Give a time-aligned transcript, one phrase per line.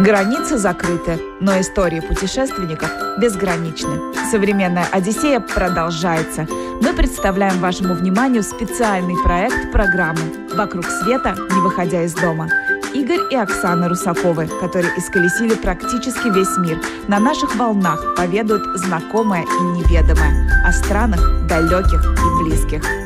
[0.00, 4.00] Границы закрыты, но истории путешественников безграничны.
[4.30, 6.46] Современная Одиссея продолжается.
[6.80, 10.22] Мы представляем вашему вниманию специальный проект программы
[10.54, 12.48] «Вокруг света, не выходя из дома».
[12.94, 19.62] Игорь и Оксана Русаковы, которые исколесили практически весь мир, на наших волнах поведают знакомое и
[19.62, 22.99] неведомое о странах далеких и близких.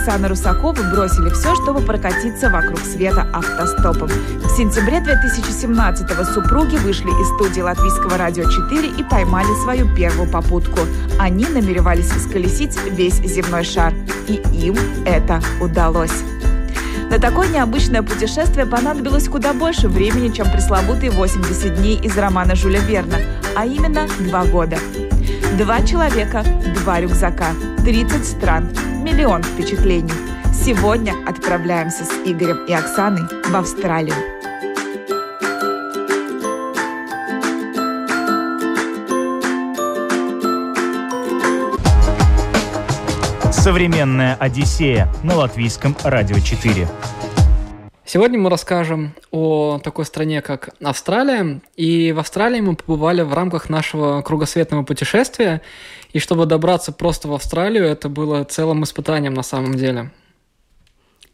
[0.00, 4.08] Оксана Русаковы бросили все, чтобы прокатиться вокруг света автостопом.
[4.08, 10.80] В сентябре 2017-го супруги вышли из студии Латвийского радио 4 и поймали свою первую попутку.
[11.18, 13.92] Они намеревались исколесить весь земной шар.
[14.26, 16.22] И им это удалось.
[17.10, 22.80] На такое необычное путешествие понадобилось куда больше времени, чем пресловутые 80 дней из романа Жюля
[22.80, 23.18] Верна,
[23.54, 24.78] а именно два года.
[25.58, 26.42] Два человека,
[26.82, 27.48] два рюкзака,
[27.84, 28.70] 30 стран,
[29.20, 30.10] миллион впечатлений.
[30.50, 34.14] Сегодня отправляемся с Игорем и Оксаной в Австралию.
[43.52, 46.88] Современная Одиссея на латвийском радио 4.
[48.12, 51.60] Сегодня мы расскажем о такой стране, как Австралия.
[51.76, 55.62] И в Австралии мы побывали в рамках нашего кругосветного путешествия.
[56.12, 60.10] И чтобы добраться просто в Австралию, это было целым испытанием на самом деле.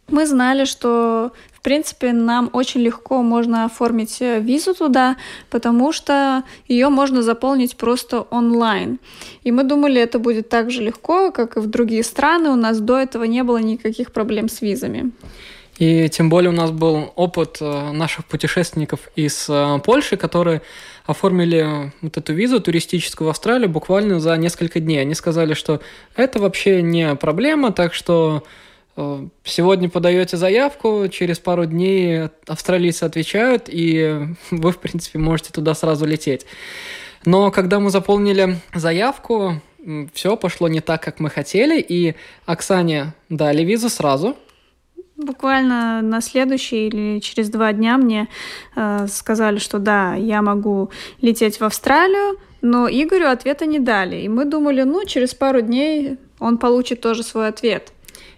[0.08, 5.16] Мы знали, что, в принципе, нам очень легко можно оформить э, визу туда,
[5.48, 8.98] потому что ее можно заполнить просто онлайн.
[9.44, 12.50] И мы думали, это будет так же легко, как и в другие страны.
[12.50, 15.12] У нас до этого не было никаких проблем с визами.
[15.78, 20.62] И тем более у нас был опыт э, наших путешественников из э, Польши, которые
[21.04, 25.00] оформили вот эту визу туристическую в Австралию буквально за несколько дней.
[25.00, 25.80] Они сказали, что
[26.16, 28.42] это вообще не проблема, так что
[28.96, 35.74] Э, сегодня подаете заявку, через пару дней австралийцы отвечают, и вы, в принципе, можете туда
[35.74, 36.46] сразу лететь.
[37.24, 39.60] Но когда мы заполнили заявку,
[40.14, 44.36] все пошло не так, как мы хотели, и Оксане дали визу сразу.
[45.16, 48.28] Буквально на следующий или через два дня мне
[48.74, 50.90] э, сказали, что да, я могу
[51.22, 54.16] лететь в Австралию, но Игорю ответа не дали.
[54.16, 57.92] И мы думали, ну, через пару дней он получит тоже свой ответ.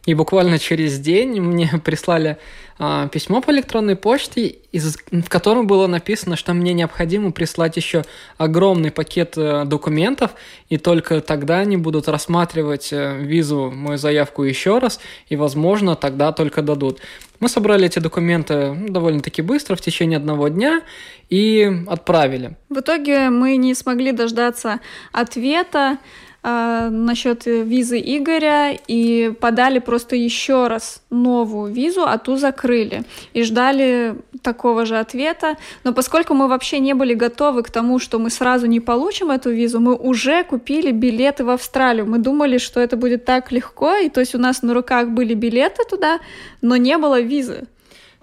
[0.06, 2.38] И буквально через день мне прислали
[2.78, 8.04] а, письмо по электронной почте, из, в котором было написано, что мне необходимо прислать еще
[8.36, 10.30] огромный пакет а, документов,
[10.68, 16.30] и только тогда они будут рассматривать а, визу, мою заявку еще раз, и, возможно, тогда
[16.32, 17.00] только дадут.
[17.40, 20.82] Мы собрали эти документы ну, довольно-таки быстро, в течение одного дня,
[21.30, 22.56] и отправили.
[22.68, 24.80] В итоге мы не смогли дождаться
[25.12, 25.98] ответа,
[26.42, 33.02] э, насчет визы Игоря и подали просто еще раз новую визу, а ту закрыли.
[33.32, 35.56] И ждали такого же ответа.
[35.84, 39.50] Но поскольку мы вообще не были готовы к тому, что мы сразу не получим эту
[39.50, 42.06] визу, мы уже купили билеты в Австралию.
[42.06, 45.34] Мы думали, что это будет так легко, и то есть у нас на руках были
[45.34, 46.20] билеты туда,
[46.62, 47.64] но не было визы.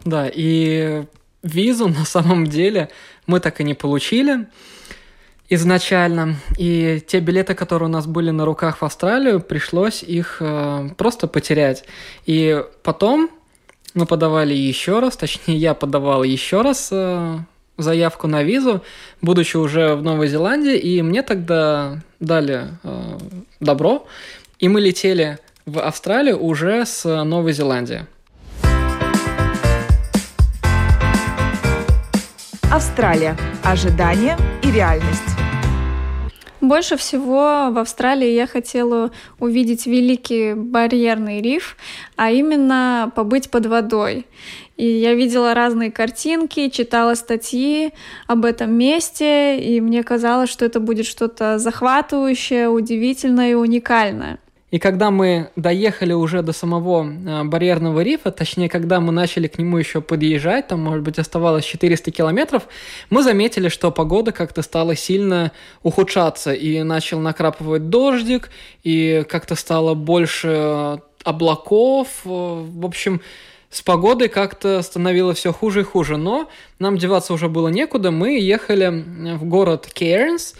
[0.03, 1.03] Да, и
[1.43, 2.89] визу на самом деле
[3.27, 4.47] мы так и не получили
[5.49, 6.35] изначально.
[6.57, 11.27] И те билеты, которые у нас были на руках в Австралию, пришлось их э, просто
[11.27, 11.85] потерять.
[12.25, 13.29] И потом
[13.93, 17.37] мы подавали еще раз, точнее я подавал еще раз э,
[17.77, 18.81] заявку на визу,
[19.21, 23.17] будучи уже в Новой Зеландии, и мне тогда дали э,
[23.59, 24.07] добро,
[24.59, 28.05] и мы летели в Австралию уже с Новой Зеландии.
[32.71, 33.37] Австралия.
[33.63, 35.34] Ожидание и реальность.
[36.65, 41.77] Больше всего в Австралии я хотела увидеть великий барьерный риф,
[42.15, 44.25] а именно побыть под водой.
[44.75, 47.93] И я видела разные картинки, читала статьи
[48.25, 54.39] об этом месте, и мне казалось, что это будет что-то захватывающее, удивительное и уникальное.
[54.75, 59.57] И когда мы доехали уже до самого э, барьерного рифа, точнее, когда мы начали к
[59.57, 62.63] нему еще подъезжать, там, может быть, оставалось 400 километров,
[63.09, 68.49] мы заметили, что погода как-то стала сильно ухудшаться, и начал накрапывать дождик,
[68.83, 73.21] и как-то стало больше облаков, в общем,
[73.69, 76.49] с погодой как-то становилось все хуже и хуже, но
[76.79, 78.11] нам деваться уже было некуда.
[78.11, 79.05] Мы ехали
[79.35, 80.53] в город Кейрнс,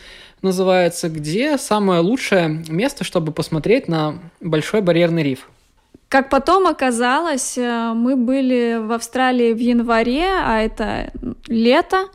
[0.46, 5.50] называется, где самое лучшее место, чтобы посмотреть на большой барьерный риф.
[6.08, 11.12] Как потом оказалось, э, мы были в Австралии в январе, а это
[11.48, 12.08] лето,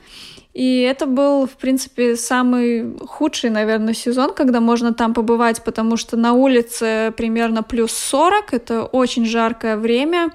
[0.52, 6.16] и это был, в принципе, самый худший, наверное, сезон, когда можно там побывать, потому что
[6.16, 10.30] на улице примерно плюс 40, это очень жаркое время.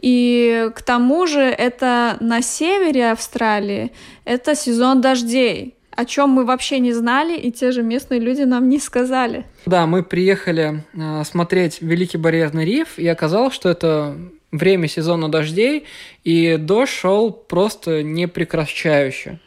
[0.00, 3.92] И к тому же это на севере Австралии,
[4.24, 8.68] это сезон дождей о чем мы вообще не знали, и те же местные люди нам
[8.68, 9.44] не сказали.
[9.66, 14.16] Да, мы приехали э, смотреть Великий барьерный риф, и оказалось, что это
[14.50, 15.86] время сезона дождей,
[16.24, 19.38] и дождь шел просто непрекращающе.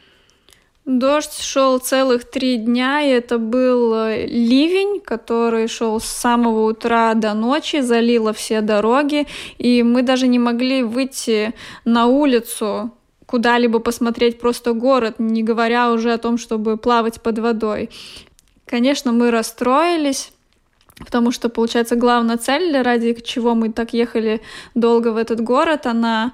[0.86, 7.16] Дождь шел целых три дня, и это был э, ливень, который шел с самого утра
[7.16, 9.26] до ночи, залило все дороги,
[9.58, 11.56] и мы даже не могли выйти
[11.86, 12.92] на улицу
[13.36, 17.90] куда-либо посмотреть просто город, не говоря уже о том, чтобы плавать под водой.
[18.66, 20.32] Конечно, мы расстроились,
[20.98, 24.42] потому что, получается, главная цель, ради чего мы так ехали
[24.74, 26.34] долго в этот город, она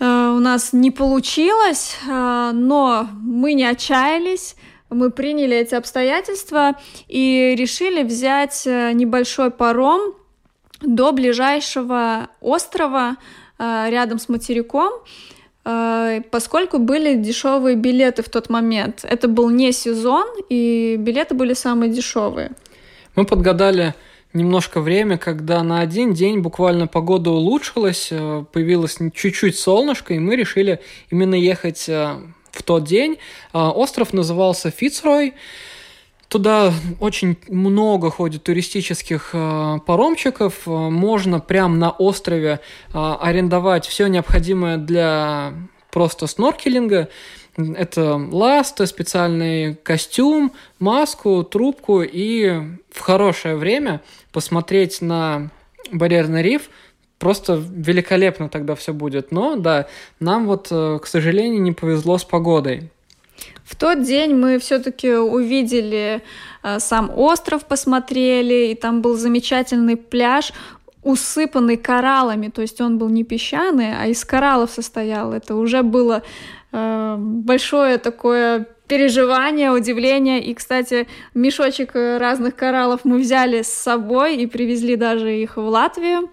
[0.00, 4.56] Э, у нас не получилось, э, но мы не отчаялись.
[4.90, 6.76] Мы приняли эти обстоятельства
[7.08, 10.14] и решили взять э, небольшой паром
[10.80, 13.16] до ближайшего острова
[13.56, 14.92] рядом с материком,
[16.30, 19.04] поскольку были дешевые билеты в тот момент.
[19.04, 22.50] Это был не сезон, и билеты были самые дешевые.
[23.16, 23.94] Мы подгадали
[24.34, 30.36] немножко время, когда на один день буквально погода улучшилась, э, появилось чуть-чуть солнышко, и мы
[30.36, 30.80] решили
[31.10, 32.16] именно ехать э,
[32.50, 33.18] в тот день.
[33.52, 35.34] Остров назывался Фицрой.
[36.34, 40.66] Туда очень много ходит туристических э, паромчиков.
[40.66, 42.58] Можно прямо на острове
[42.92, 45.52] арендовать все необходимое для
[45.92, 47.08] просто сноркелинга.
[47.56, 50.50] Это ласты, специальный костюм,
[50.80, 52.50] маску, трубку и
[52.90, 54.00] в хорошее время
[54.32, 55.52] посмотреть на
[55.92, 56.68] барьерный риф
[57.20, 59.30] просто великолепно тогда все будет.
[59.30, 59.86] Но да,
[60.18, 62.90] нам вот, э, к сожалению, не повезло с погодой.
[63.64, 66.22] В тот день мы все-таки увидели
[66.62, 70.52] э, сам остров, посмотрели, и там был замечательный пляж,
[71.02, 75.32] усыпанный кораллами, то есть он был не песчаный, а из кораллов состоял.
[75.32, 76.22] Это уже было
[76.72, 80.44] э, большое такое переживание, удивление.
[80.44, 86.30] И, кстати, мешочек разных кораллов мы взяли с собой и привезли даже их в Латвию.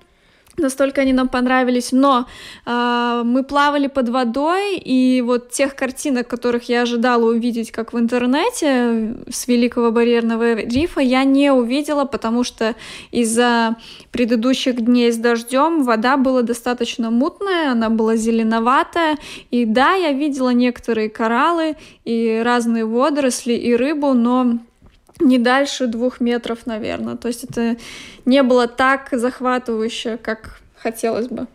[0.61, 2.27] Настолько они нам понравились, но
[2.65, 7.99] э, мы плавали под водой, и вот тех картинок, которых я ожидала увидеть, как в
[7.99, 12.75] интернете с Великого барьерного рифа, я не увидела, потому что
[13.11, 13.75] из-за
[14.11, 19.17] предыдущих дней с дождем вода была достаточно мутная, она была зеленоватая,
[19.49, 21.75] и да, я видела некоторые кораллы
[22.05, 24.59] и разные водоросли и рыбу, но
[25.21, 27.15] не дальше двух метров, наверное.
[27.15, 27.77] То есть это
[28.25, 31.47] не было так захватывающе, как хотелось бы.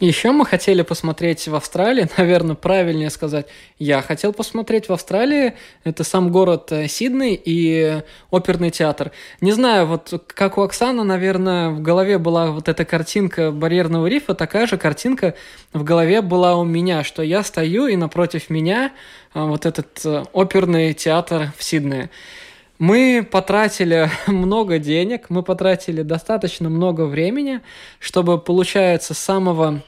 [0.00, 3.46] Еще мы хотели посмотреть в Австралии, наверное, правильнее сказать,
[3.78, 5.54] я хотел посмотреть в Австралии,
[5.84, 9.12] это сам город э, Сидней и оперный театр.
[9.40, 14.34] Не знаю, вот как у Оксаны, наверное, в голове была вот эта картинка барьерного рифа,
[14.34, 15.34] такая же картинка
[15.72, 18.92] в голове была у меня, что я стою и напротив меня
[19.32, 22.10] э, вот этот э, оперный театр в Сиднее.
[22.78, 27.60] Мы потратили много денег, мы потратили достаточно много времени,
[27.98, 29.82] чтобы, получается, с самого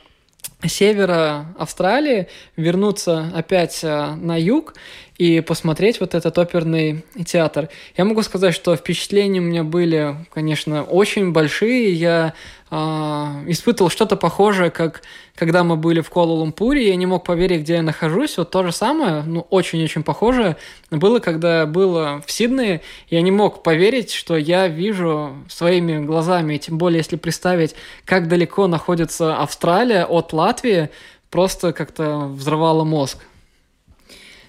[0.65, 4.75] севера Австралии вернуться опять э, на юг
[5.19, 7.69] и посмотреть вот этот оперный театр.
[7.97, 11.93] Я могу сказать, что впечатления у меня были, конечно, очень большие.
[11.93, 12.35] Я
[12.71, 12.75] э,
[13.49, 15.03] испытывал что-то похожее, как
[15.37, 18.39] когда мы были в Куала-Лумпуре, я не мог поверить, где я нахожусь.
[18.39, 20.57] Вот то же самое, ну, очень-очень похожее,
[20.91, 22.81] было, когда я был в Сиднее.
[23.09, 27.75] Я не мог поверить, что я вижу своими глазами, и тем более, если представить,
[28.05, 30.89] как далеко находится Австралия от Латвии,
[31.31, 33.19] просто как-то взрывало мозг.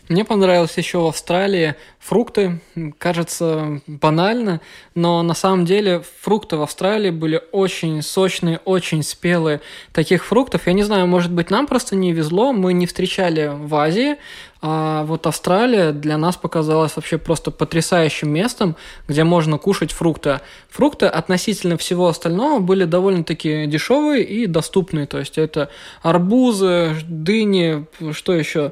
[0.09, 2.61] Мне понравилось еще в Австралии фрукты.
[2.97, 4.61] Кажется банально,
[4.95, 9.59] но на самом деле фрукты в Австралии были очень сочные, очень спелые.
[9.91, 13.75] Таких фруктов, я не знаю, может быть, нам просто не везло, мы не встречали в
[13.75, 14.15] Азии,
[14.61, 18.77] а вот Австралия для нас показалась вообще просто потрясающим местом,
[19.09, 20.39] где можно кушать фрукты.
[20.69, 25.05] Фрукты относительно всего остального были довольно-таки дешевые и доступные.
[25.05, 25.69] То есть это
[26.01, 28.71] арбузы, дыни, что еще?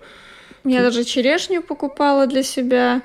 [0.65, 3.01] Я даже черешню покупала для себя.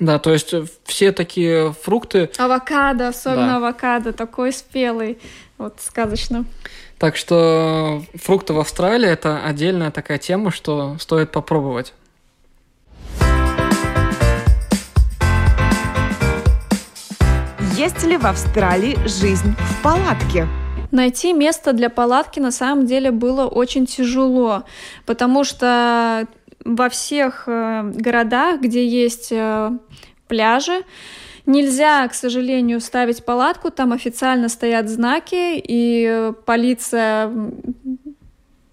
[0.00, 0.52] Да, то есть
[0.84, 2.28] все такие фрукты.
[2.36, 3.56] Авокадо, особенно да.
[3.56, 5.18] авокадо, такой спелый,
[5.56, 6.44] вот сказочно.
[6.98, 11.94] Так что фрукты в Австралии это отдельная такая тема, что стоит попробовать.
[17.76, 20.48] Есть ли в Австралии жизнь в палатке?
[20.92, 24.62] Найти место для палатки на самом деле было очень тяжело,
[25.06, 26.28] потому что
[26.64, 29.70] во всех э, городах, где есть э,
[30.28, 30.84] пляжи,
[31.46, 37.30] Нельзя, к сожалению, ставить палатку, там официально стоят знаки, и полиция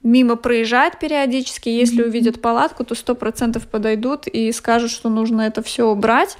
[0.04, 1.70] мимо проезжает периодически.
[1.70, 6.38] Если увидят палатку, то сто процентов подойдут и скажут, что нужно это все убрать.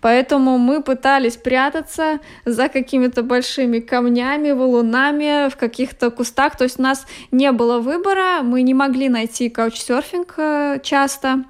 [0.00, 6.56] Поэтому мы пытались прятаться за какими-то большими камнями, валунами, в каких-то кустах.
[6.56, 11.44] То есть у нас не было выбора, мы не могли найти каучсерфинг э, часто.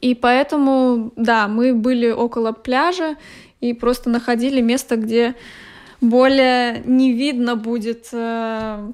[0.00, 3.16] И поэтому, да, мы были около пляжа
[3.60, 5.34] и просто находили место, где
[6.00, 8.92] более не видно будет э,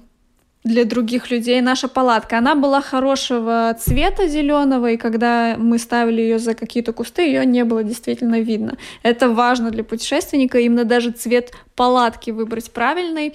[0.62, 2.38] для других людей наша палатка.
[2.38, 7.64] Она была хорошего цвета зеленого, и когда мы ставили ее за какие-то кусты, ее не
[7.64, 8.76] было действительно видно.
[9.02, 13.34] Это важно для путешественника, именно даже цвет палатки выбрать правильный.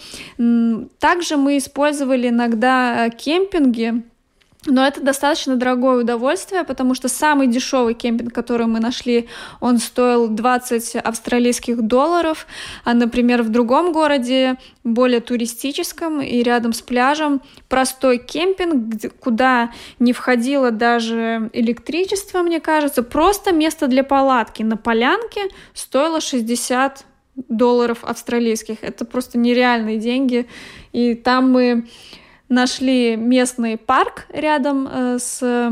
[0.99, 4.03] Также мы использовали иногда кемпинги,
[4.67, 9.29] но это достаточно дорогое удовольствие, потому что самый дешевый кемпинг, который мы нашли,
[9.59, 12.47] он стоил 20 австралийских долларов.
[12.83, 20.13] А, например, в другом городе, более туристическом и рядом с пляжем, простой кемпинг, куда не
[20.13, 25.41] входило даже электричество, мне кажется, просто место для палатки на полянке
[25.73, 27.05] стоило 60
[27.49, 28.77] долларов австралийских.
[28.81, 30.47] Это просто нереальные деньги.
[30.91, 31.85] И там мы
[32.49, 35.71] нашли местный парк рядом э, с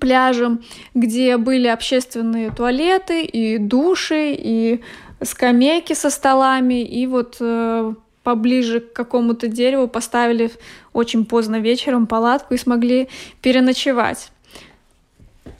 [0.00, 0.62] пляжем,
[0.94, 4.80] где были общественные туалеты и души, и
[5.22, 10.50] скамейки со столами, и вот э, поближе к какому-то дереву поставили
[10.92, 13.08] очень поздно вечером палатку и смогли
[13.40, 14.32] переночевать.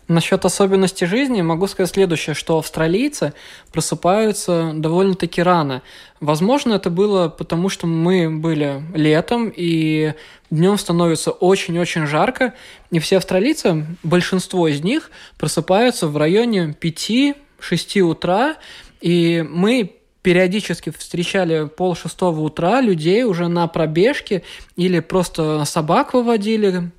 [0.09, 3.33] Насчет особенностей жизни могу сказать следующее, что австралийцы
[3.73, 5.83] просыпаются довольно-таки рано.
[6.21, 10.15] Возможно, это было потому, что мы были летом, и
[10.51, 12.55] днем становится очень-очень жарко,
[12.93, 18.57] и все австралийцы, большинство из них, просыпаются в районе 5-6 утра,
[19.01, 24.45] и мы периодически встречали пол шестого утра людей уже на пробежке
[24.77, 26.91] или просто собак выводили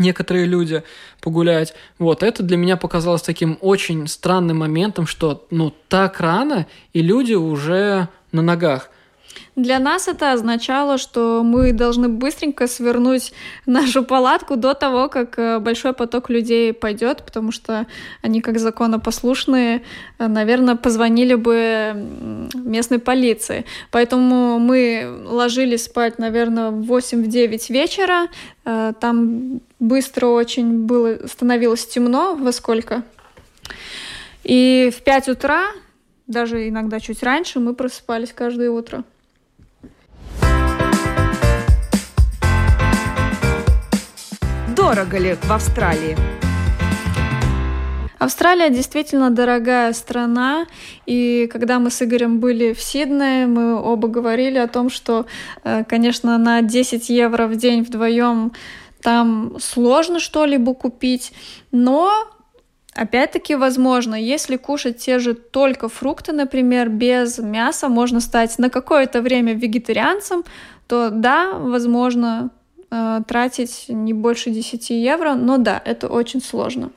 [0.00, 0.82] некоторые люди
[1.20, 1.74] погулять.
[1.98, 7.34] Вот, это для меня показалось таким очень странным моментом, что, ну, так рано, и люди
[7.34, 8.89] уже на ногах.
[9.60, 13.34] Для нас это означало, что мы должны быстренько свернуть
[13.66, 17.86] нашу палатку до того, как э, большой поток людей пойдет, потому что
[18.22, 19.82] они, как законопослушные,
[20.18, 21.92] э, наверное, позвонили бы
[22.54, 23.66] местной полиции.
[23.90, 28.28] Поэтому мы ложились спать, наверное, в 8-9 вечера.
[28.64, 33.02] Э, там быстро очень было, становилось темно, во сколько.
[34.42, 35.66] И в 5 утра,
[36.26, 39.04] даже иногда чуть раньше, мы просыпались каждое утро.
[44.90, 46.16] Дорого ли в Австралии?
[48.18, 50.66] Австралия действительно дорогая страна,
[51.06, 55.26] и когда мы с Игорем были в Сиднее, мы оба говорили о том, что,
[55.62, 58.50] э, конечно, на 10 евро в день вдвоем
[59.00, 61.32] там сложно что-либо купить,
[61.70, 62.10] но
[62.92, 69.22] Опять-таки, возможно, если кушать те же только фрукты, например, без мяса, можно стать на какое-то
[69.22, 70.42] время вегетарианцем,
[70.88, 72.50] то да, возможно,
[72.90, 76.90] э, тратить не больше 10 евро, но да, это очень сложно.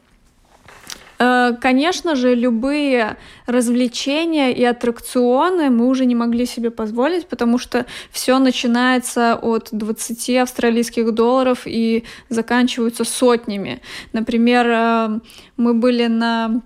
[1.20, 7.86] Э, конечно же, любые развлечения и аттракционы мы уже не могли себе позволить, потому что
[8.12, 13.82] все начинается от 20 австралийских долларов и заканчиваются сотнями.
[14.12, 15.20] Например, э,
[15.58, 16.62] мы были на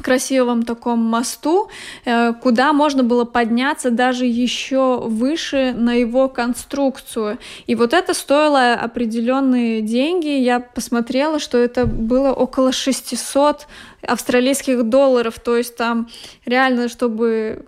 [0.00, 1.68] красивом таком мосту,
[2.04, 7.38] э, куда можно было подняться даже еще выше на его конструкцию.
[7.66, 10.28] И вот это стоило определенные деньги.
[10.28, 13.66] Я посмотрела, что это было около 600
[14.02, 15.38] австралийских долларов.
[15.38, 16.08] То есть там
[16.44, 17.66] реально, чтобы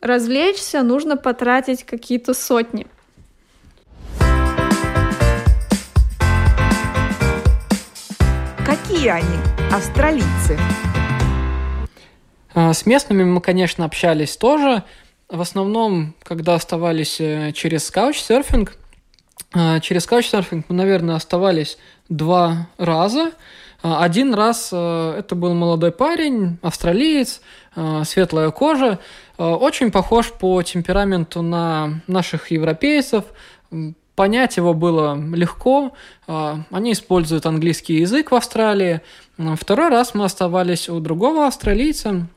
[0.00, 2.86] развлечься, нужно потратить какие-то сотни.
[8.66, 9.38] Какие они,
[9.72, 10.58] австралийцы?
[12.54, 14.84] А, с местными мы, конечно, общались тоже.
[15.28, 18.76] В основном, когда оставались э, через каучсерфинг,
[19.52, 23.32] а, через каучсерфинг мы, наверное, оставались два раза.
[23.82, 27.40] А, один раз э, это был молодой парень, австралиец,
[28.04, 29.00] светлая кожа,
[29.36, 33.24] очень похож по темпераменту на наших европейцев.
[34.14, 35.92] Понять его было легко.
[36.28, 39.00] Они используют английский язык в Австралии.
[39.56, 42.28] Второй раз мы оставались у другого австралийца,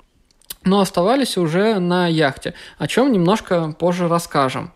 [0.64, 4.72] но оставались уже на яхте, о чем немножко позже расскажем.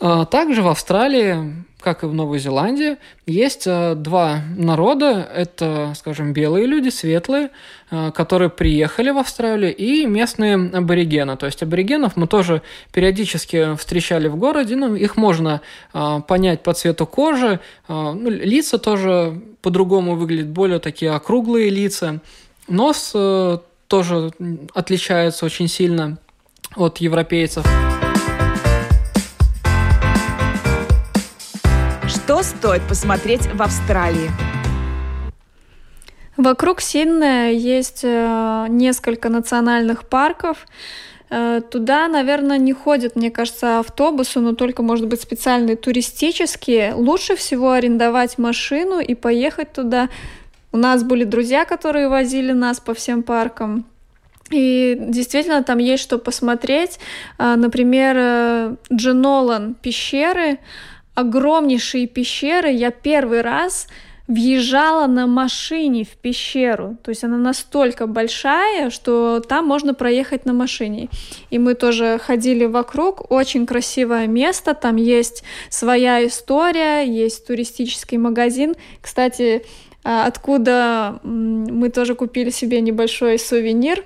[0.00, 2.96] А, также в Австралии, как и в Новой Зеландии,
[3.26, 5.28] есть а, два народа.
[5.34, 7.50] Это, скажем, белые люди, светлые,
[7.90, 11.36] а, которые приехали в Австралию, и местные аборигены.
[11.36, 14.76] То есть аборигенов мы тоже периодически встречали в городе.
[14.76, 15.60] Ну, их можно
[15.92, 17.60] понять по цвету кожи.
[17.88, 22.20] Ну, лица тоже по-другому выглядят, более такие округлые лица.
[22.68, 23.58] Нос э,
[23.94, 24.32] тоже
[24.74, 26.18] отличаются очень сильно
[26.74, 27.64] от европейцев.
[32.08, 34.32] Что стоит посмотреть в Австралии?
[36.36, 40.66] Вокруг Сиднея есть э, несколько национальных парков.
[41.30, 46.94] Э, туда, наверное, не ходят, мне кажется, автобусы, но только, может быть, специальные туристические.
[46.94, 50.08] Лучше всего арендовать машину и поехать туда
[50.74, 53.86] у нас были друзья, которые возили нас по всем паркам.
[54.50, 56.98] И действительно там есть что посмотреть.
[57.38, 60.58] А, например, э, Дженолан пещеры,
[61.14, 62.72] огромнейшие пещеры.
[62.72, 63.86] Я первый раз
[64.26, 66.96] въезжала на машине в пещеру.
[67.04, 71.08] То есть она настолько большая, что там можно проехать на машине.
[71.50, 73.30] И мы тоже ходили вокруг.
[73.30, 74.74] Очень красивое место.
[74.74, 78.74] Там есть своя история, есть туристический магазин.
[79.00, 79.62] Кстати,
[80.04, 84.04] откуда мы тоже купили себе небольшой сувенир.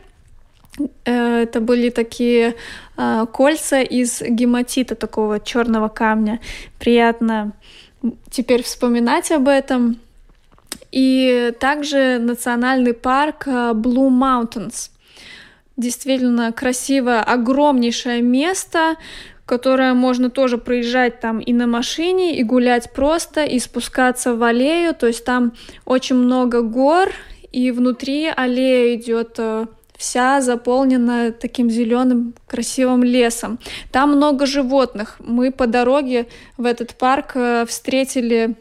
[1.05, 2.55] Э, это были такие
[2.97, 6.41] а, кольца из гематита, такого черного камня.
[6.79, 7.53] Приятно
[8.31, 9.99] теперь вспоминать об этом.
[10.91, 14.91] И также национальный парк а, Blue Mountains.
[15.77, 18.97] Действительно красивое, огромнейшее место,
[19.49, 24.95] которое можно тоже проезжать там и на машине, и гулять просто, и спускаться в аллею.
[24.95, 25.53] То есть там
[25.87, 27.09] очень много гор,
[27.51, 33.59] и внутри аллея идет э, вся заполнена таким зеленым красивым лесом.
[33.91, 35.17] Там много животных.
[35.19, 36.27] Мы по дороге
[36.59, 38.55] в этот парк э, встретили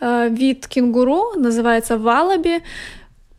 [0.00, 2.62] э, вид кенгуру, называется валаби.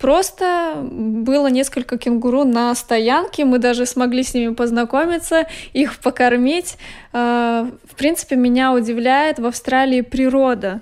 [0.03, 6.75] Просто было несколько кенгуру на стоянке, мы даже смогли с ними познакомиться, их покормить.
[7.13, 10.81] Э, в принципе, меня удивляет в Австралии природа.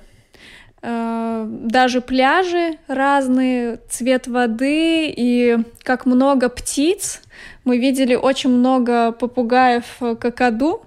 [0.81, 7.21] Э, даже пляжи разные, цвет воды и как много птиц.
[7.63, 10.81] Мы видели очень много попугаев какаду,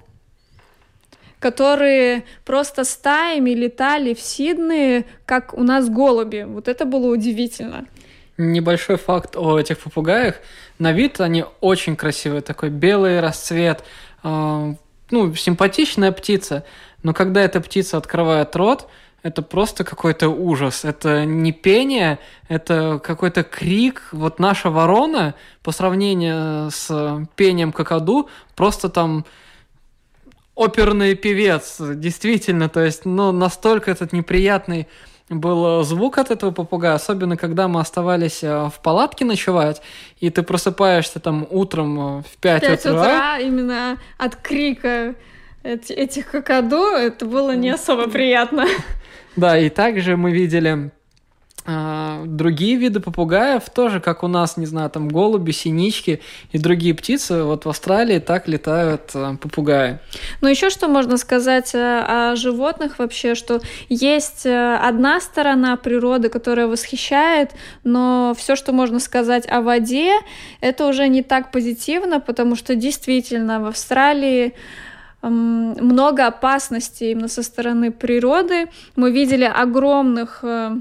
[1.38, 6.44] которые просто стаями летали в Сиднее, как у нас голуби.
[6.48, 7.86] Вот это было удивительно
[8.36, 10.36] небольшой факт о этих попугаях.
[10.78, 13.84] На вид они очень красивые, такой белый расцвет,
[14.22, 14.74] э,
[15.10, 16.64] ну, симпатичная птица.
[17.02, 18.88] Но когда эта птица открывает рот,
[19.22, 20.84] это просто какой-то ужас.
[20.84, 22.18] Это не пение,
[22.48, 24.08] это какой-то крик.
[24.12, 29.24] Вот наша ворона по сравнению с пением какаду просто там
[30.54, 32.68] оперный певец, действительно.
[32.68, 34.88] То есть, ну, настолько этот неприятный
[35.30, 39.80] был э, звук от этого попугая, особенно когда мы оставались э, в палатке ночевать,
[40.20, 42.92] и ты просыпаешься там утром э, в 5, 5 утра.
[42.92, 45.14] утра именно от крика
[45.62, 48.66] этих какаду, это было не особо приятно.
[49.36, 50.92] Да, и также мы видели
[51.66, 56.20] другие виды попугаев тоже, как у нас, не знаю, там голуби, синички
[56.52, 59.98] и другие птицы, вот в Австралии так летают а, попугаи.
[60.42, 66.28] Ну еще что можно сказать э, о животных вообще, что есть э, одна сторона природы,
[66.28, 70.12] которая восхищает, но все, что можно сказать о воде,
[70.60, 74.52] это уже не так позитивно, потому что действительно в Австралии
[75.22, 78.66] много опасностей именно со стороны природы.
[78.94, 80.76] Мы видели огромных э,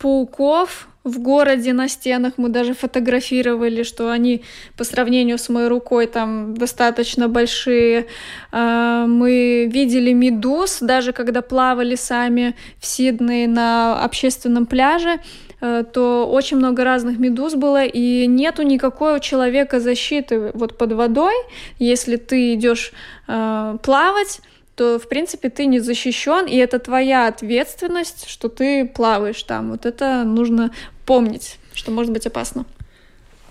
[0.00, 4.42] пауков в городе на стенах мы даже фотографировали, что они
[4.76, 8.06] по сравнению с моей рукой там достаточно большие.
[8.52, 15.20] А, мы видели медуз, даже когда плавали сами в Сиднее на общественном пляже
[15.62, 20.92] э, то очень много разных медуз было, и нету никакой у человека защиты вот под
[20.92, 21.34] водой,
[21.78, 22.92] если ты идешь
[23.28, 24.40] э, плавать,
[24.80, 29.72] то, в принципе, ты не защищен, и это твоя ответственность, что ты плаваешь там.
[29.72, 30.70] Вот это нужно
[31.04, 32.64] помнить, что может быть опасно.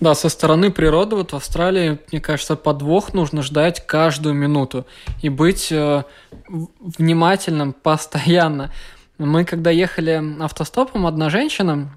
[0.00, 4.86] Да, со стороны природы вот в Австралии, мне кажется, подвох нужно ждать каждую минуту
[5.22, 6.02] и быть э,
[6.48, 8.72] внимательным постоянно.
[9.18, 11.96] Мы когда ехали автостопом, одна женщина,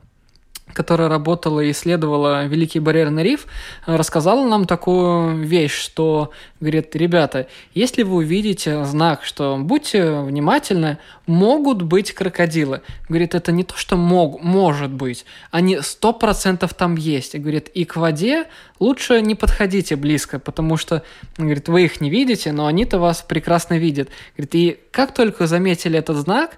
[0.72, 3.48] которая работала и исследовала Великий барьерный риф,
[3.86, 10.98] рассказала нам такую вещь, что, говорит, ребята, если вы увидите знак, что будьте внимательны,
[11.28, 12.82] могут быть крокодилы.
[13.08, 17.36] Говорит, это не то, что мог, может быть, они сто процентов там есть.
[17.38, 18.46] Говорит, и к воде
[18.80, 21.04] лучше не подходите близко, потому что,
[21.38, 24.10] говорит, вы их не видите, но они-то вас прекрасно видят.
[24.36, 26.58] Говорит, и как только заметили этот знак,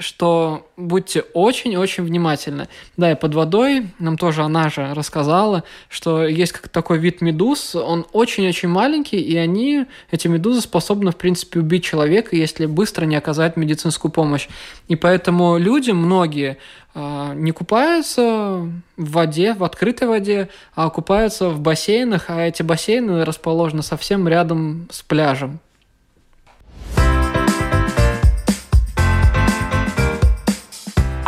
[0.00, 2.68] что будьте очень-очень внимательны.
[2.96, 7.74] Да, и под водой нам тоже она же рассказала, что есть как такой вид медуз,
[7.74, 13.16] он очень-очень маленький, и они, эти медузы, способны, в принципе, убить человека, если быстро не
[13.16, 14.48] оказать медицинскую помощь.
[14.88, 16.56] И поэтому люди, многие,
[16.94, 23.24] а, не купаются в воде, в открытой воде, а купаются в бассейнах, а эти бассейны
[23.24, 25.60] расположены совсем рядом с пляжем.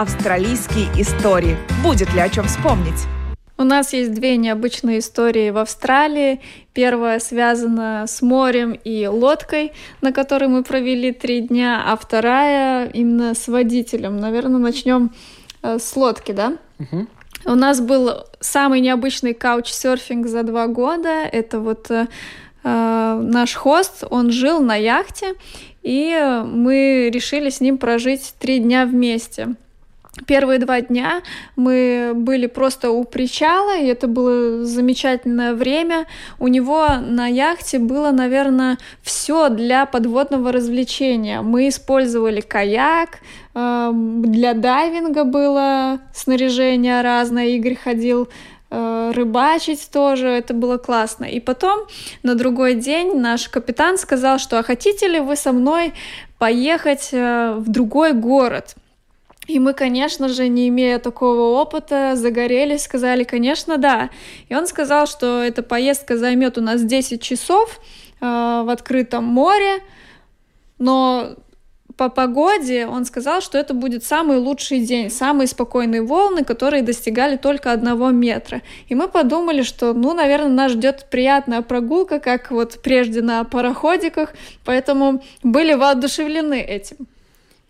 [0.02, 1.56] Австралийские истории.
[1.80, 3.06] Будет ли о чем вспомнить?
[3.56, 6.40] У нас есть две необычные истории в Австралии.
[6.72, 13.34] Первая связана с морем и лодкой, на которой мы провели три дня, а вторая именно
[13.34, 14.16] с водителем.
[14.16, 15.12] Наверное, начнем
[15.62, 16.54] э, с лодки, да?
[16.80, 17.06] Угу.
[17.44, 21.22] У нас был самый необычный каучсерфинг за два года.
[21.30, 22.08] Это вот э,
[22.64, 25.34] э наш хост, он жил на яхте,
[25.84, 29.54] и мы решили с ним прожить три дня вместе.
[30.27, 31.22] Первые два дня
[31.57, 36.07] мы были просто у причала, и это было замечательное время.
[36.38, 41.40] У него на яхте было, наверное, все для подводного развлечения.
[41.40, 43.20] Мы использовали каяк,
[43.55, 47.46] эм, для дайвинга было снаряжение разное.
[47.46, 48.29] Игорь ходил
[48.70, 51.25] э, рыбачить тоже, это было классно.
[51.25, 51.87] И потом
[52.22, 55.94] на другой день наш капитан сказал, что а хотите ли вы со мной
[56.38, 58.77] поехать э, в другой город?
[59.48, 64.11] И мы, конечно же, не имея такого опыта, загорелись, сказали, конечно, да.
[64.48, 67.81] И он сказал, что эта поездка займет у нас 10 часов
[68.20, 69.83] э, в открытом море,
[70.78, 71.37] но
[71.96, 77.37] по погоде он сказал, что это будет самый лучший день, самые спокойные волны, которые достигали
[77.37, 78.62] только одного метра.
[78.88, 84.35] И мы подумали, что, ну, наверное, нас ждет приятная прогулка, как вот прежде на пароходиках,
[84.64, 87.09] поэтому были воодушевлены этим.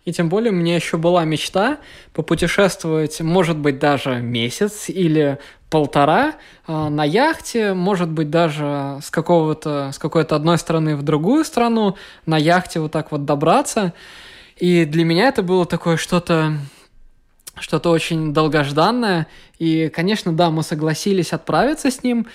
[0.05, 1.77] И тем более у меня еще была мечта
[2.13, 5.39] попутешествовать, может быть, даже месяц или
[5.69, 6.33] полтора
[6.67, 11.95] э, на яхте, может быть, даже с какого-то, с какой-то одной страны в другую страну,
[12.25, 13.93] на яхте вот так вот добраться.
[14.57, 16.53] И для меня это было такое что-то
[17.59, 19.27] что-то очень долгожданное.
[19.59, 22.27] И, конечно, да, мы согласились отправиться с ним.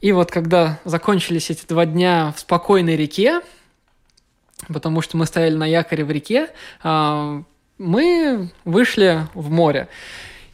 [0.00, 3.40] И вот когда закончились эти два дня в спокойной реке,
[4.68, 6.48] потому что мы стояли на якоре в реке,
[6.82, 7.42] а,
[7.78, 9.88] мы вышли в море.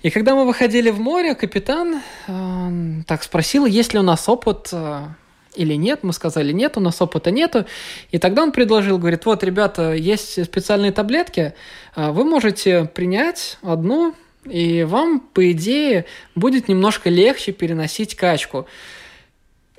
[0.03, 2.73] И когда мы выходили в море, капитан а,
[3.07, 5.15] так спросил, есть ли у нас опыт а,
[5.55, 6.01] или нет.
[6.03, 7.67] Мы сказали, нет, у нас опыта нету.
[8.11, 11.55] И тогда он предложил, говорит, вот, ребята, есть специальные таблетки,
[11.97, 18.67] вы можете принять одну, и вам, по идее, будет немножко легче переносить качку.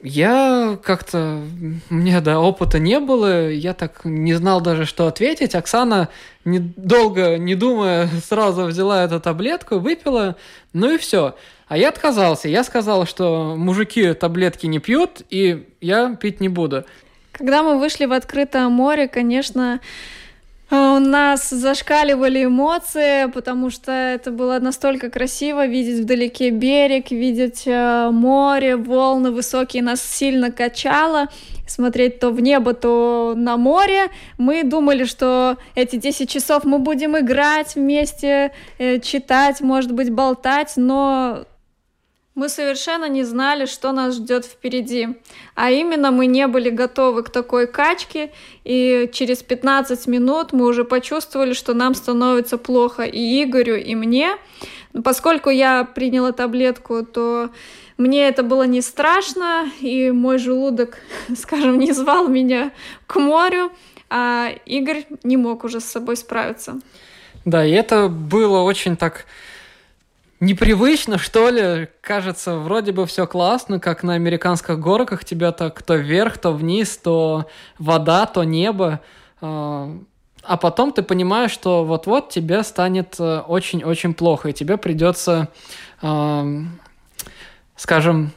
[0.03, 1.41] Я как-то...
[1.89, 5.53] У меня, да, опыта не было, я так не знал даже, что ответить.
[5.53, 6.09] Оксана,
[6.43, 10.35] недолго не думая, сразу взяла эту таблетку, выпила,
[10.73, 11.35] ну и все.
[11.67, 12.49] А я отказался.
[12.49, 16.83] Я сказал, что мужики таблетки не пьют, и я пить не буду.
[17.31, 19.79] Когда мы вышли в открытое море, конечно,
[20.71, 28.09] у нас зашкаливали эмоции, потому что это было настолько красиво видеть вдалеке берег, видеть э,
[28.09, 31.27] море, волны высокие, нас сильно качало,
[31.67, 34.07] смотреть то в небо, то на море.
[34.37, 40.73] Мы думали, что эти 10 часов мы будем играть вместе, э, читать, может быть, болтать,
[40.77, 41.45] но
[42.33, 45.09] Мы совершенно не знали, что нас ждет впереди.
[45.53, 48.31] А именно мы не были готовы к такой качке,
[48.63, 54.37] и через 15 минут мы уже почувствовали, что нам становится плохо и Игорю, и мне.
[55.03, 57.49] Поскольку я приняла таблетку, то
[57.97, 60.99] мне это было не страшно, и мой желудок,
[61.35, 62.71] скажем, не звал меня
[63.07, 63.71] к морю,
[64.09, 66.79] а Игорь не мог уже с собой справиться.
[67.43, 69.25] Да, и это было очень так
[70.41, 71.87] непривычно, что ли.
[72.01, 75.23] Кажется, вроде бы все классно, как на американских горках.
[75.23, 77.45] Тебя так то вверх, то вниз, то
[77.79, 78.99] вода, то небо.
[79.39, 79.97] А,
[80.43, 85.49] а потом ты понимаешь, что вот-вот тебе станет э, очень-очень плохо, и тебе придется,
[87.75, 88.31] скажем,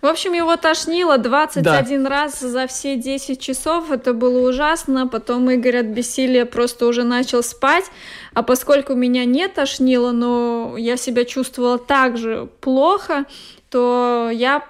[0.00, 2.08] в общем, его тошнило 21 да.
[2.08, 3.90] раз за все 10 часов.
[3.90, 5.06] Это было ужасно.
[5.06, 7.84] Потом Игорь от бессилия просто уже начал спать.
[8.32, 13.26] А поскольку меня не тошнило, но я себя чувствовала так же плохо,
[13.68, 14.64] то я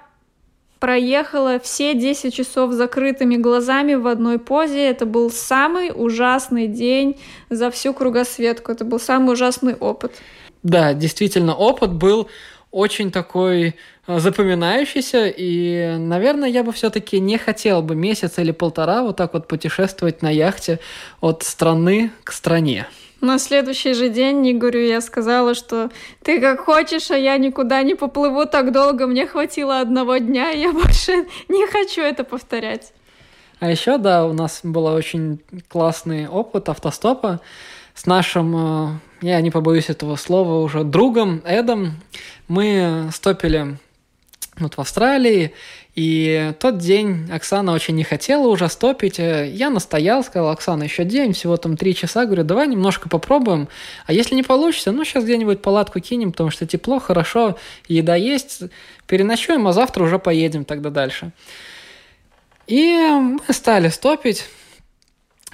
[0.81, 4.89] проехала все 10 часов закрытыми глазами в одной позе.
[4.89, 8.73] Это был самый ужасный день за всю кругосветку.
[8.73, 10.13] Это был самый ужасный опыт.
[10.63, 12.29] Да, действительно, опыт был
[12.71, 13.75] очень такой
[14.07, 19.35] э, запоминающийся, и, наверное, я бы все-таки не хотел бы месяц или полтора вот так
[19.35, 20.79] вот путешествовать на яхте
[21.21, 22.87] от страны к стране.
[23.21, 25.91] На следующий же день Игорю я сказала, что
[26.23, 30.61] ты как хочешь, а я никуда не поплыву так долго, мне хватило одного дня, и
[30.61, 32.93] я больше не хочу это повторять.
[33.59, 37.41] А еще, да, у нас был очень классный опыт автостопа
[37.95, 38.89] с нашим, э,
[39.21, 42.01] я не побоюсь этого слова, уже другом Эдом.
[42.49, 43.77] Мы стопили
[44.59, 45.53] вот в Австралии,
[45.95, 49.19] и тот день Оксана очень не хотела уже стопить.
[49.19, 52.27] Я настоял, сказал, Оксана, еще день, всего там три часа.
[52.27, 53.69] Говорю, давай немножко попробуем.
[54.07, 58.63] А если не получится, ну, сейчас где-нибудь палатку кинем, потому что тепло, хорошо, еда есть.
[59.07, 61.33] Переночуем, а завтра уже поедем тогда дальше.
[62.67, 64.45] И мы стали стопить.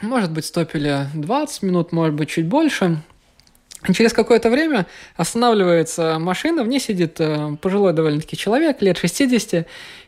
[0.02, 3.02] Может быть, стопили 20 минут, может быть, чуть больше.
[3.94, 4.86] Через какое-то время
[5.16, 9.66] останавливается машина, в ней сидит э, пожилой довольно-таки человек, лет 60,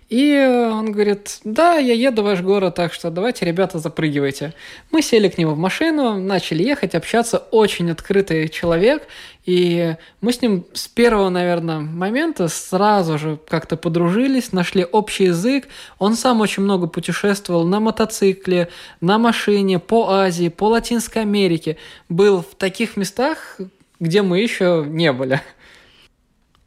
[0.09, 0.39] и
[0.73, 4.55] он говорит, да, я еду в ваш город, так что давайте, ребята, запрыгивайте.
[4.91, 7.37] Мы сели к нему в машину, начали ехать, общаться.
[7.51, 9.03] Очень открытый человек.
[9.45, 15.69] И мы с ним с первого, наверное, момента сразу же как-то подружились, нашли общий язык.
[15.99, 18.71] Он сам очень много путешествовал на мотоцикле,
[19.03, 21.77] на машине, по Азии, по Латинской Америке.
[22.09, 23.59] Был в таких местах,
[24.01, 25.43] где мы еще не были.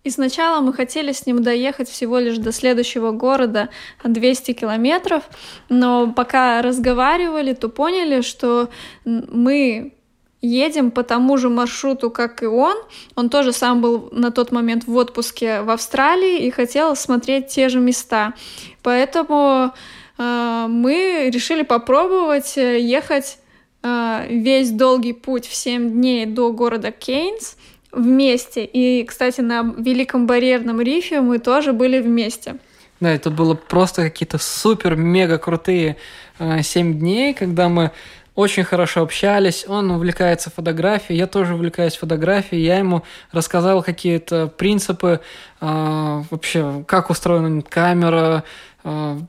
[0.03, 3.69] И сначала мы хотели с ним доехать всего лишь до следующего города
[4.03, 5.23] 200 километров,
[5.69, 8.69] но пока разговаривали, то поняли, что
[9.05, 9.93] мы
[10.41, 12.75] едем по тому же маршруту, как и он.
[13.15, 17.69] Он тоже сам был на тот момент в отпуске в Австралии и хотел смотреть те
[17.69, 18.33] же места.
[18.81, 19.71] Поэтому
[20.17, 23.37] э, мы решили попробовать ехать
[23.83, 27.55] э, весь долгий путь в 7 дней до города Кейнс–
[27.91, 28.65] вместе.
[28.65, 32.55] И, кстати, на Великом барьерном рифе мы тоже были вместе.
[32.99, 35.97] Да, это было просто какие-то супер-мега крутые
[36.37, 37.91] э, 7 дней, когда мы
[38.35, 45.19] очень хорошо общались, он увлекается фотографией, я тоже увлекаюсь фотографией, я ему рассказал какие-то принципы,
[45.59, 48.43] э, вообще, как устроена камера,
[48.83, 49.19] э,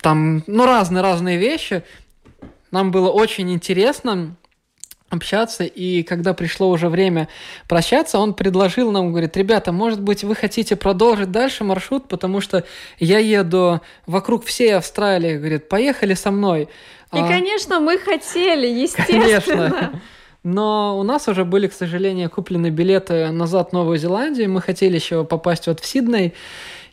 [0.00, 1.84] там, ну, разные-разные вещи.
[2.70, 4.36] Нам было очень интересно,
[5.12, 7.28] общаться, и когда пришло уже время
[7.68, 12.64] прощаться, он предложил нам, говорит, ребята, может быть, вы хотите продолжить дальше маршрут, потому что
[12.98, 16.68] я еду вокруг всей Австралии, говорит, поехали со мной.
[17.12, 17.28] И, а...
[17.28, 19.70] конечно, мы хотели, естественно.
[19.70, 20.02] Конечно.
[20.44, 24.50] Но у нас уже были, к сожалению, куплены билеты назад в Новую Зеландию.
[24.50, 26.34] Мы хотели еще попасть вот в Сидней.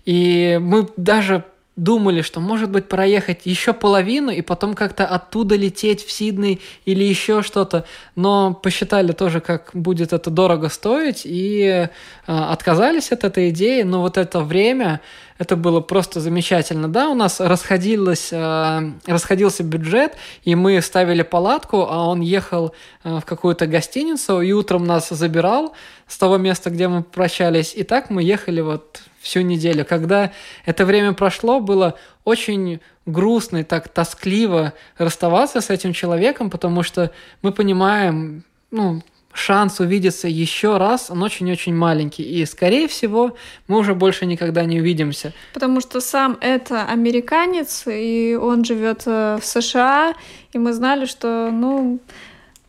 [0.06, 1.44] И мы даже
[1.84, 7.04] думали, что может быть проехать еще половину и потом как-то оттуда лететь в Сидней или
[7.04, 11.90] еще что-то, но посчитали тоже, как будет это дорого стоить и э,
[12.28, 15.00] отказались от этой идеи, но вот это время,
[15.40, 16.90] это было просто замечательно.
[16.90, 22.74] Да, у нас расходилось, э, расходился бюджет, и мы ставили палатку, а он ехал
[23.06, 25.74] э, в какую-то гостиницу и утром нас забирал
[26.08, 29.86] с того места, где мы прощались, и так мы ехали вот всю неделю.
[29.86, 30.34] Когда
[30.66, 37.12] это время прошло, было очень грустно и так тоскливо расставаться с этим человеком, потому что
[37.42, 39.02] мы понимаем, ну,
[39.34, 42.24] шанс увидеться еще раз, он очень-очень маленький.
[42.24, 43.36] И, скорее всего,
[43.68, 45.34] мы уже больше никогда не увидимся.
[45.54, 50.16] Потому что сам это американец, и он живет э, в США,
[50.54, 52.00] и мы знали, что, ну,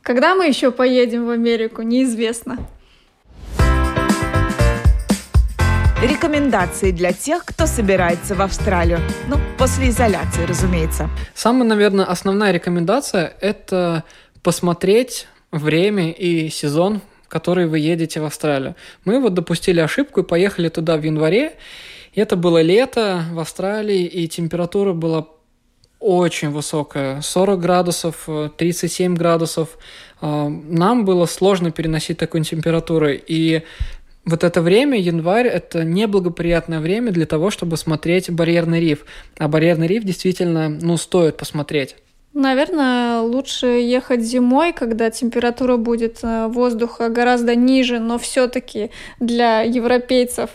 [0.02, 2.58] когда мы еще поедем в Америку, неизвестно.
[6.02, 9.00] Рекомендации для тех, кто собирается в Австралию.
[9.28, 11.10] Ну, после изоляции, разумеется.
[11.34, 14.04] Самая, наверное, основная рекомендация– это
[14.42, 18.76] посмотреть время и сезон, в который вы едете в Австралию.
[19.04, 21.54] Мы вот допустили ошибку и поехали туда в январе.
[22.14, 25.28] Это было лето в Австралии, и температура была
[26.00, 29.78] очень высокая, 40 градусов, 37 градусов.
[30.20, 33.62] А, нам было сложно переносить такую температуру, и
[34.24, 39.04] вот это время, январь, это неблагоприятное время для того, чтобы смотреть барьерный риф.
[39.38, 41.96] А барьерный риф действительно, ну, стоит посмотреть.
[42.32, 50.50] Наверное, лучше ехать зимой, когда температура будет э, воздуха гораздо ниже, но все-таки для европейцев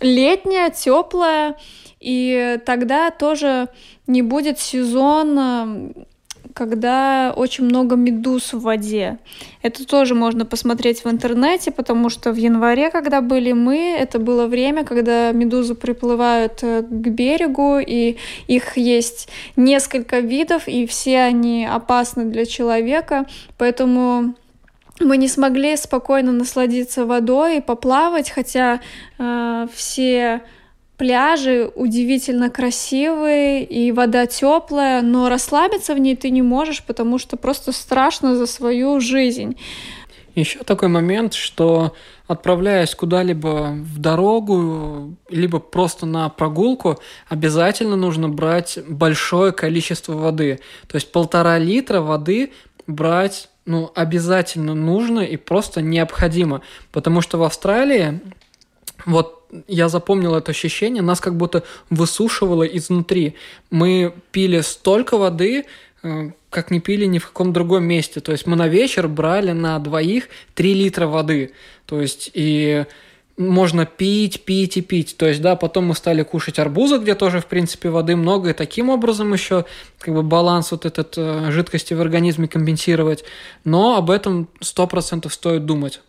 [0.00, 1.56] летняя, теплая,
[1.98, 3.68] и тогда тоже
[4.06, 6.06] не будет сезон
[6.54, 9.18] когда очень много медуз в воде.
[9.62, 14.46] Это тоже можно посмотреть в интернете, потому что в январе, когда были мы, это было
[14.46, 18.16] время, когда медузы приплывают э, к берегу, и
[18.48, 23.26] их есть несколько видов, и все они опасны для человека,
[23.58, 24.34] поэтому
[25.00, 28.80] мы не смогли спокойно насладиться водой и поплавать, хотя
[29.18, 30.42] э, все
[31.02, 37.36] пляжи удивительно красивые, и вода теплая, но расслабиться в ней ты не можешь, потому что
[37.36, 39.56] просто страшно за свою жизнь.
[40.36, 41.92] Еще такой момент, что
[42.28, 50.60] отправляясь куда-либо в дорогу, либо просто на прогулку, обязательно нужно брать большое количество воды.
[50.86, 52.52] То есть полтора литра воды
[52.86, 56.62] брать ну, обязательно нужно и просто необходимо.
[56.92, 58.20] Потому что в Австралии
[59.06, 63.34] вот я запомнил это ощущение, нас как будто высушивало изнутри.
[63.70, 65.66] Мы пили столько воды,
[66.02, 68.20] э, как не пили ни в каком другом месте.
[68.20, 71.52] То есть мы на вечер брали на двоих 3 литра воды.
[71.86, 72.84] То есть и
[73.36, 75.16] можно пить, пить и пить.
[75.16, 78.52] То есть, да, потом мы стали кушать арбузы, где тоже, в принципе, воды много, и
[78.52, 79.64] таким образом еще
[79.98, 83.24] как бы баланс вот этот э, жидкости в организме компенсировать.
[83.64, 86.00] Но об этом 100% стоит думать.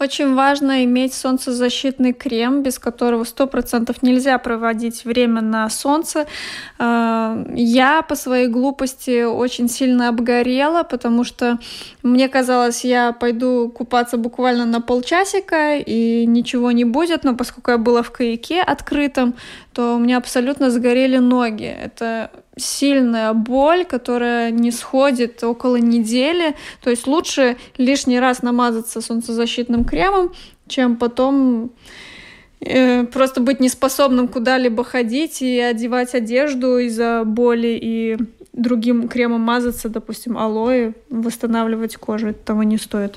[0.00, 6.26] Очень важно иметь солнцезащитный крем, без которого 100% нельзя проводить время на солнце.
[6.78, 11.58] А, я по своей глупости очень сильно обгорела, потому что
[12.02, 17.78] мне казалось, я пойду купаться буквально на полчасика и ничего не будет, но поскольку я
[17.78, 19.34] была в каяке открытом,
[19.72, 21.66] то у меня абсолютно сгорели ноги.
[21.66, 26.54] Это сильная боль, которая не сходит около недели.
[26.82, 30.32] То есть лучше лишний раз намазаться солнцезащитным кремом,
[30.68, 31.72] чем потом
[32.60, 38.16] э, просто быть неспособным куда-либо ходить и одевать одежду из-за боли и
[38.54, 43.16] другим кремом мазаться, допустим, алоэ, восстанавливать кожу, это того не стоит.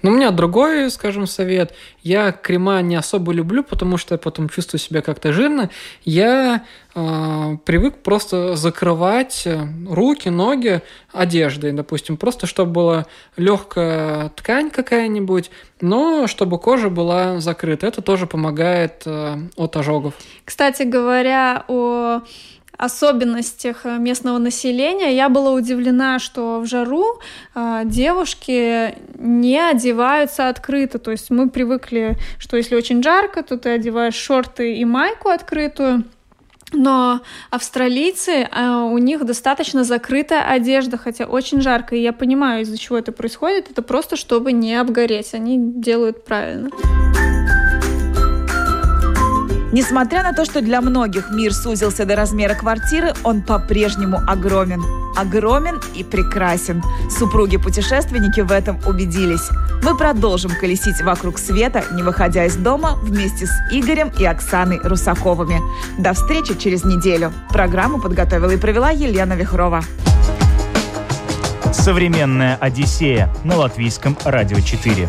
[0.00, 1.74] Ну, у меня другой, скажем, совет.
[2.02, 5.68] Я крема не особо люблю, потому что я потом чувствую себя как-то жирно.
[6.04, 10.80] Я э, привык просто закрывать э, руки, ноги
[11.12, 15.50] одеждой, допустим, просто чтобы была легкая ткань какая-нибудь,
[15.82, 17.86] но чтобы кожа была закрыта.
[17.86, 20.14] Это тоже помогает э, от ожогов.
[20.46, 22.22] Кстати говоря, о
[22.78, 25.14] особенностях э, местного населения.
[25.14, 27.20] Я была удивлена, что в жару
[27.54, 30.98] э, девушки не одеваются открыто.
[30.98, 36.04] То есть мы привыкли, что если очень жарко, то ты одеваешь шорты и майку открытую.
[36.72, 41.96] Но австралийцы, э, у них достаточно закрытая одежда, хотя очень жарко.
[41.96, 43.70] И я понимаю, из-за чего это происходит.
[43.70, 45.34] Это просто, чтобы не обгореть.
[45.34, 46.70] Они делают правильно.
[49.70, 54.82] Несмотря на то, что для многих мир сузился до размера квартиры, он по-прежнему огромен.
[55.14, 56.82] Огромен и прекрасен.
[57.10, 59.50] Супруги-путешественники в этом убедились.
[59.82, 65.60] Мы продолжим колесить вокруг света, не выходя из дома, вместе с Игорем и Оксаной Русаковыми.
[65.98, 67.30] До встречи через неделю.
[67.50, 69.82] Программу подготовила и провела Елена Вихрова.
[71.72, 75.08] Современная Одиссея на латвийском радио 4.